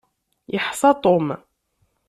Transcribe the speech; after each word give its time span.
Iḥsa 0.55 0.91
Tom. 1.03 1.27